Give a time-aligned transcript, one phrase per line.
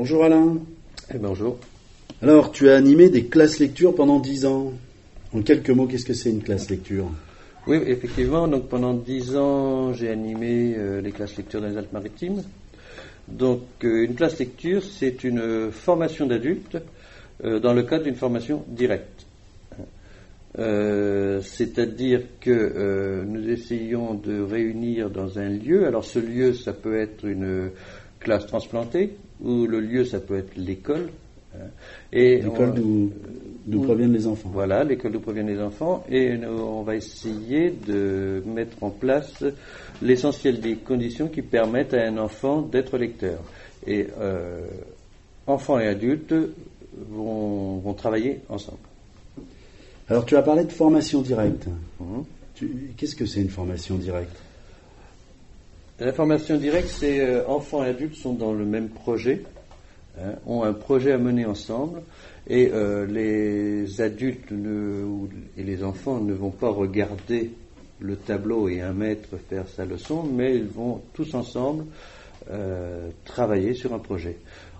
[0.00, 0.58] Bonjour Alain.
[1.12, 1.58] Eh, bonjour.
[2.22, 4.72] Alors, tu as animé des classes lecture pendant dix ans.
[5.34, 7.10] En quelques mots, qu'est-ce que c'est une classe lecture?
[7.66, 8.46] Oui, effectivement.
[8.46, 12.44] Donc pendant dix ans, j'ai animé euh, les classes lecture dans les Alpes-Maritimes.
[13.26, 16.78] Donc euh, une classe lecture, c'est une formation d'adultes
[17.42, 19.26] euh, dans le cadre d'une formation directe.
[20.56, 25.88] C'est-à-dire que nous essayons de réunir dans un lieu.
[25.88, 27.70] Alors ce lieu, ça peut être une
[28.20, 31.08] classe transplantée, ou le lieu, ça peut être l'école.
[32.12, 34.50] l'école d'où proviennent les enfants.
[34.52, 36.04] Voilà, l'école d'où proviennent les enfants.
[36.10, 39.44] Et on va essayer de mettre en place
[40.02, 43.40] l'essentiel des conditions qui permettent à un enfant d'être lecteur.
[43.86, 44.66] Et euh,
[45.46, 46.34] enfants et adultes
[47.10, 48.78] vont, travailler ensemble.
[50.08, 51.66] Alors tu as parlé de formation directe.
[52.00, 52.24] Mhm.
[52.96, 54.36] Qu'est-ce que c'est une formation directe?
[56.00, 59.42] La formation directe, c'est euh, enfants et adultes sont dans le même projet,
[60.16, 62.02] hein, ont un projet à mener ensemble,
[62.46, 64.52] et euh, les adultes
[65.56, 67.50] et les enfants ne vont pas regarder
[67.98, 71.86] le tableau et un maître faire sa leçon, mais ils vont tous ensemble
[72.48, 74.36] euh, travailler sur un projet.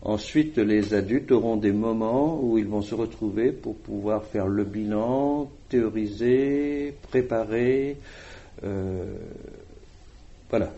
[0.00, 4.64] Ensuite, les adultes auront des moments où ils vont se retrouver pour pouvoir faire le
[4.64, 7.98] bilan, théoriser, préparer.
[10.52, 10.70] Voilà.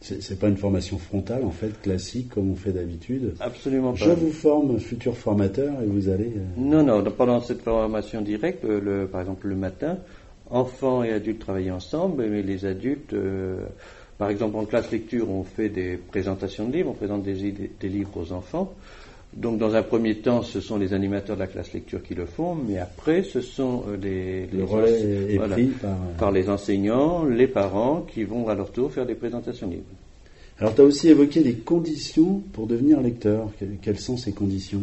[0.00, 3.34] C'est pas une formation frontale, en fait, classique, comme on fait d'habitude.
[3.40, 3.98] Absolument pas.
[3.98, 6.32] Je vous forme futur formateur et vous allez.
[6.36, 9.98] Euh, non, non, pendant cette formation directe, le, par exemple le matin,
[10.50, 13.66] enfants et adultes travaillent ensemble, mais les adultes, euh,
[14.16, 17.88] par exemple en classe lecture, on fait des présentations de livres, on présente des, des
[17.88, 18.72] livres aux enfants.
[19.34, 22.24] Donc, dans un premier temps, ce sont les animateurs de la classe lecture qui le
[22.24, 25.96] font, mais après, ce sont euh, les, le relais est pris par...
[26.18, 26.32] par...
[26.32, 29.84] les enseignants, les parents, qui vont à leur tour faire des présentations libres.
[30.58, 33.50] Alors, tu as aussi évoqué les conditions pour devenir lecteur.
[33.82, 34.82] Quelles sont ces conditions?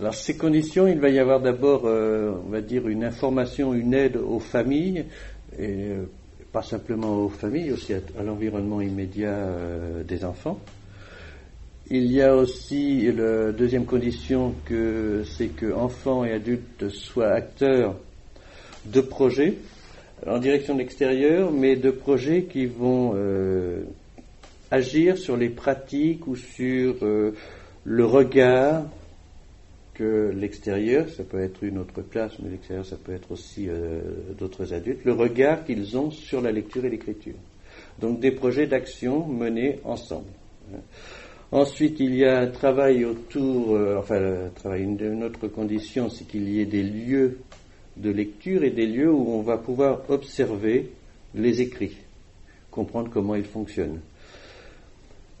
[0.00, 3.94] Alors, ces conditions, il va y avoir d'abord, euh, on va dire, une information, une
[3.94, 5.04] aide aux familles,
[5.56, 6.04] et euh,
[6.52, 9.46] pas simplement aux familles, aussi à, l'environnement immédiat
[10.08, 10.58] des enfants.
[11.90, 17.96] Il y a aussi la deuxième condition que c'est que enfants et adultes soient acteurs
[18.86, 19.58] de projets
[20.26, 23.82] en direction de l'extérieur, mais de projets qui vont euh,
[24.70, 27.34] agir sur les pratiques ou sur euh,
[27.84, 28.84] le regard
[29.92, 34.00] que l'extérieur, ça peut être une autre classe, mais l'extérieur, ça peut être aussi euh,
[34.38, 37.36] d'autres adultes, le regard qu'ils ont sur la lecture et l'écriture.
[38.00, 40.30] Donc des projets d'action menés ensemble.
[41.54, 46.48] Ensuite, il y a un travail autour, euh, enfin, travail, une, autre condition, c'est qu'il
[46.48, 47.38] y ait des lieux
[47.96, 50.90] de lecture et des lieux où on va pouvoir observer
[51.32, 51.96] les écrits,
[52.72, 54.00] comprendre comment ils fonctionnent.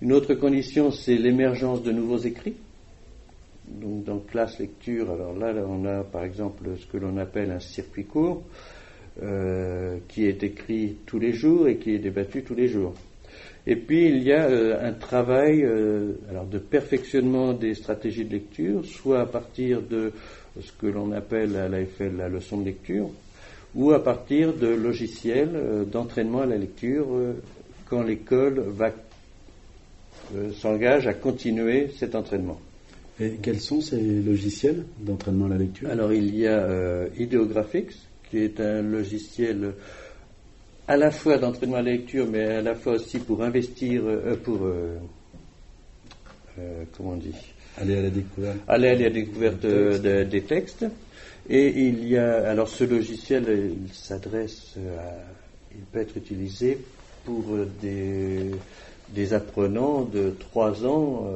[0.02, 2.54] Une autre condition, c'est l'émergence de nouveaux écrits.
[3.66, 7.58] Donc, dans classe lecture, alors là, on a par exemple ce que l'on appelle un
[7.58, 8.44] circuit court,
[9.20, 12.94] euh, qui est écrit tous les jours et qui est débattu tous les jours.
[13.66, 18.32] Et puis il y a euh, un travail euh, alors de perfectionnement des stratégies de
[18.32, 20.12] lecture, soit à partir de
[20.60, 23.10] ce que l'on appelle à l'AFL la leçon de lecture,
[23.74, 27.06] ou à partir de logiciels euh, d'entraînement à la lecture
[27.88, 28.92] quand l'école va
[30.54, 32.58] s'engage à continuer cet entraînement.
[33.20, 35.88] Et quels sont ces logiciels d'entraînement à la lecture?
[35.90, 37.92] Alors il y a Ideographics,
[38.30, 39.74] qui est un logiciel
[40.86, 44.36] à la fois d'entraînement à la lecture, mais à la fois aussi pour investir, euh,
[44.36, 44.96] pour, euh,
[46.58, 47.34] euh, comment on dit?
[47.78, 48.58] Aller à la découverte.
[48.68, 50.86] Aller à la découverte des textes.
[51.48, 55.12] Et il y a, alors ce logiciel, il s'adresse à,
[55.74, 56.78] il peut être utilisé
[57.24, 57.42] pour
[57.82, 58.50] des,
[59.08, 61.28] des apprenants de 3 ans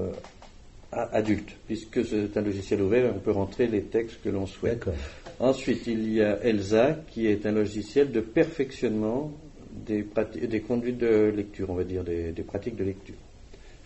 [0.92, 4.84] à adultes, puisque c'est un logiciel ouvert, on peut rentrer les textes que l'on souhaite.
[5.41, 9.32] Ensuite, il y a ELSA, qui est un logiciel de perfectionnement
[9.87, 10.04] des,
[10.47, 13.15] des conduites de lecture, on va dire, des, pratiques de lecture.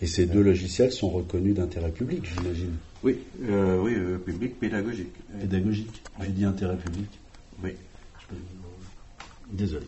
[0.01, 2.73] Et ces deux logiciels sont reconnus d'intérêt public, j'imagine
[3.03, 5.13] Oui, euh, oui euh, public, pédagogique.
[5.39, 7.07] Pédagogique J'ai dit intérêt public
[7.63, 7.71] Oui.
[9.51, 9.85] Désolé.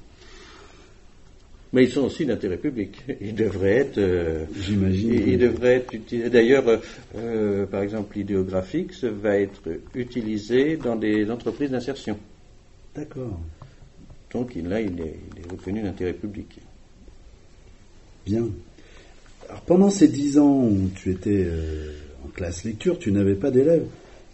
[1.75, 3.03] Mais ils sont aussi d'intérêt public.
[3.19, 3.97] Ils devraient être.
[3.97, 5.13] Euh, J'imagine.
[5.13, 6.29] Ils, devraient être utilisés.
[6.29, 6.63] D'ailleurs,
[7.17, 9.61] euh, par exemple, l'idéographique va être
[9.93, 12.17] utilisé dans des entreprises d'insertion.
[12.95, 13.41] D'accord.
[14.31, 16.59] Donc là, il est, reconnu d'intérêt public.
[18.25, 18.47] Bien.
[19.49, 21.91] Alors pendant ces dix ans où tu étais euh,
[22.23, 23.85] en classe lecture, tu n'avais pas d'élèves.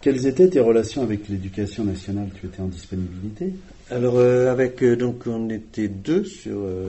[0.02, 2.26] Quelles étaient tes relations avec l'éducation nationale?
[2.34, 3.52] Tu étais en disponibilité?
[3.88, 6.88] Alors, euh, avec euh, donc, on était deux sur, euh,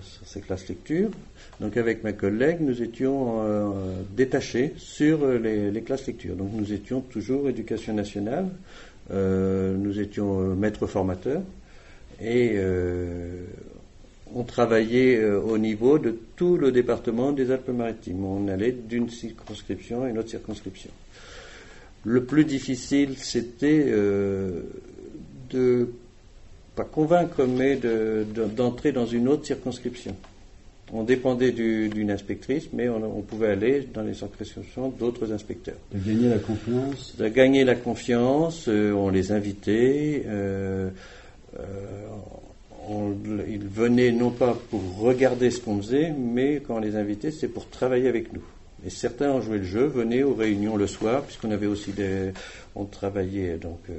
[0.00, 1.10] sur, ces classes lecture.
[1.58, 3.42] Donc, avec ma collègue, nous étions
[4.16, 6.36] détachés sur les, les, classes lecture.
[6.36, 8.46] Donc, nous étions toujours éducation nationale.
[9.10, 11.42] nous étions maîtres formateurs
[12.20, 12.56] et
[14.34, 18.24] on travaillait au niveau de tout le département des Alpes-Maritimes.
[18.24, 20.90] On allait d'une circonscription à une autre circonscription.
[22.04, 24.62] Le plus difficile, c'était euh,
[25.50, 25.88] de,
[26.74, 27.78] pas convaincre, mais
[28.56, 30.16] d'entrer dans une autre circonscription.
[30.92, 35.78] On dépendait d'une inspectrice, mais on, pouvait aller dans les circonscriptions d'autres inspecteurs.
[35.92, 37.16] De gagner la confiance?
[37.16, 40.24] De gagner la confiance, euh, on les invitait.
[40.26, 40.90] Euh,
[43.48, 47.48] ils venaient non pas pour regarder ce qu'on faisait, mais quand on les invitait, c'est
[47.48, 48.42] pour travailler avec nous.
[48.84, 52.32] Et certains ont joué le jeu, venaient aux réunions le soir, puisqu'on avait aussi des.
[52.74, 53.94] On travaillait donc euh,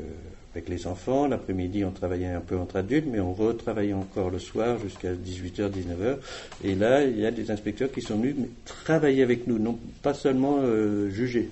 [0.53, 1.27] avec les enfants.
[1.27, 5.69] L'après-midi, on travaillait un peu entre adultes, mais on retravaillait encore le soir jusqu'à 18h,
[5.69, 6.17] 19h.
[6.63, 8.35] Et là, il y a des inspecteurs qui sont venus
[8.65, 11.49] travailler avec nous, non pas seulement euh, juger.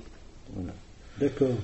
[1.19, 1.55] D'accord.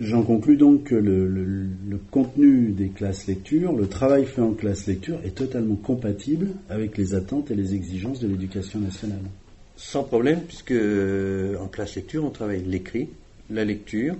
[0.00, 4.86] J'en conclus donc que le, le, contenu des classes lecture, le travail fait en classe
[4.86, 9.20] lecture est totalement compatible avec les attentes et les exigences de l'éducation nationale.
[9.76, 13.08] Sans problème, puisque euh, en classe lecture, on travaille l'écrit,
[13.50, 14.14] la lecture.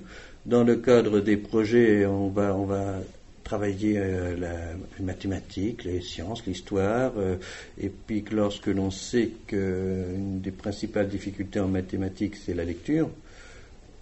[0.47, 2.97] Dans le cadre des projets, on va, on va
[3.45, 7.37] travailler euh, la, les mathématiques, les sciences, l'histoire, euh,
[7.81, 13.09] et puis que lorsque l'on sait qu'une des principales difficultés en mathématiques, c'est la lecture,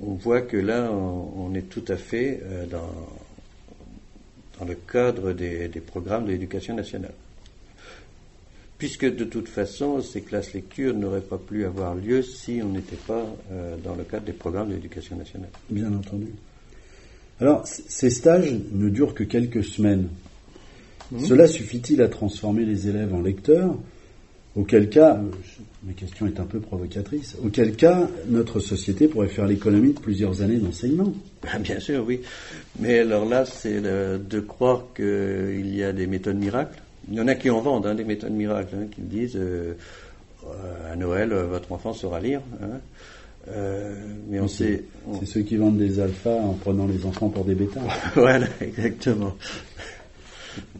[0.01, 2.91] on voit que là, on, est tout à fait dans,
[4.59, 7.13] dans le cadre des, des programmes de l'éducation nationale
[8.83, 12.97] puisque de toute façon, ces classes lecture n'auraient pas pu avoir lieu si on n'était
[12.97, 15.51] pas euh, dans le cadre des programmes de l'éducation nationale.
[15.71, 16.27] Bien entendu.
[17.39, 20.09] Alors, ces stages ne durent que quelques semaines.
[21.13, 21.21] Mhm.
[21.21, 23.77] Cela suffit-il à transformer les élèves en lecteurs?
[24.57, 25.31] Auquel cas, euh,
[25.85, 30.43] ma question est un peu provocatrice, auquel cas notre société pourrait faire l'économie de plusieurs
[30.43, 31.15] années d'enseignement
[31.47, 32.21] ah, Bien sûr, oui.
[32.81, 36.82] Mais alors là, c'est de croire qu'il y a des méthodes miracles.
[37.09, 39.75] Il y en a qui en vendent hein, des méthodes miracles, hein, qui disent euh,
[40.47, 42.41] euh, à Noël, euh, votre enfant saura lire.
[42.63, 42.79] Hein.
[44.29, 44.85] mais on sait.
[45.19, 47.81] C'est ceux qui vendent des alphas en prenant les enfants pour des bêtas.
[48.15, 49.35] voilà, exactement.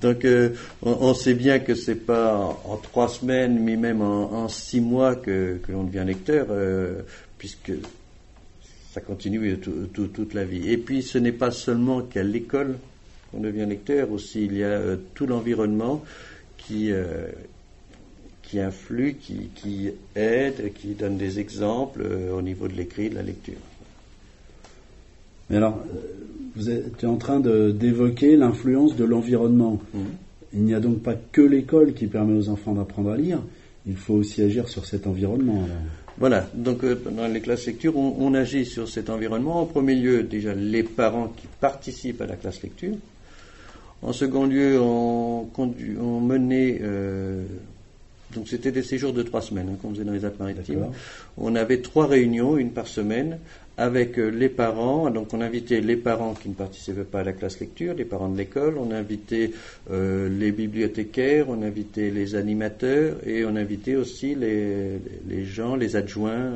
[0.01, 0.27] Donc,
[0.83, 2.37] on, sait bien que c'est pas
[2.67, 6.49] en, trois semaines, mais même en, six mois que, l'on devient lecteur,
[7.39, 7.73] puisque
[8.93, 10.71] ça continue toute la vie.
[10.71, 12.77] Et puis, ce n'est pas seulement qu'à l'école
[13.35, 14.45] on devient lecteur aussi.
[14.45, 16.03] Il y a euh, tout l'environnement
[16.59, 17.29] qui, euh,
[18.43, 23.17] qui influe, qui, qui, aide, qui donne des exemples euh, au niveau de l'écrit, de
[23.17, 23.55] la lecture.
[25.51, 25.83] Mais alors,
[26.55, 29.81] vous êtes en train d'évoquer l'influence de l'environnement.
[29.93, 29.99] Mmh.
[30.55, 33.43] Il n'y a donc pas que l'école qui permet aux enfants d'apprendre à lire,
[33.87, 35.67] il faut aussi agir sur cet environnement.
[36.19, 39.63] Voilà, donc dans les classes lecture, on, on, agit sur cet environnement.
[39.63, 42.95] En premier lieu, déjà les parents qui participent à la classe lecture.
[44.03, 47.45] En second lieu, on, on menait, euh,
[48.35, 50.89] donc c'était des séjours de trois semaines hein, qu'on faisait dans les Alpes-Maritimes.
[51.39, 53.39] On avait trois réunions, une par semaine,
[53.77, 55.09] avec euh, les parents.
[55.11, 58.29] Donc on invitait les parents qui ne participaient pas à la classe lecture, les parents
[58.29, 59.53] de l'école, on invitait
[59.93, 64.99] euh, les bibliothécaires, on invitait les animateurs et on invitait aussi les,
[65.29, 66.51] les gens, les adjoints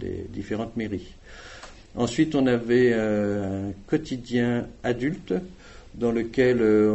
[0.00, 1.12] des différentes mairies.
[1.94, 5.34] Ensuite, on avait un quotidien adulte
[5.94, 6.92] dans lequel euh,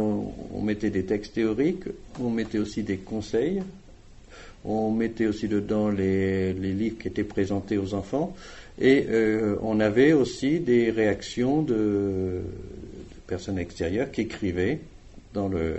[0.52, 1.84] on, mettait des textes théoriques,
[2.20, 3.62] on mettait aussi des conseils,
[4.64, 8.34] on mettait aussi dedans les, livres qui étaient présentés aux enfants,
[8.80, 12.40] et euh, on avait aussi des réactions de,
[13.26, 14.80] personnes extérieures qui écrivaient
[15.34, 15.76] dans, le,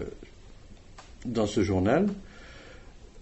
[1.26, 2.08] dans ce journal.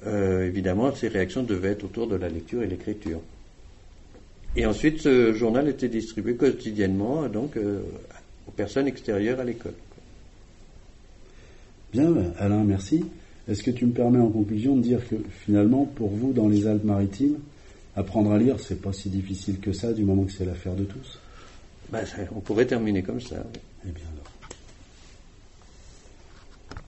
[0.05, 3.21] Euh, évidemment, ces réactions devaient être autour de la lecture et l'écriture.
[4.55, 9.73] Et ensuite, ce journal était distribué quotidiennement donc, aux personnes extérieures à l'école.
[11.95, 13.05] Bien, Alain, merci.
[13.47, 16.67] Est-ce que tu me permets en conclusion de dire que finalement, pour vous, dans les
[16.67, 17.37] Alpes-Maritimes,
[17.95, 20.83] apprendre à lire, c'est pas si difficile que ça, du moment que c'est l'affaire de
[20.83, 21.19] tous?
[21.93, 22.03] Ben,
[22.35, 23.37] On pourrait terminer comme ça.
[23.87, 24.24] Eh bien alors.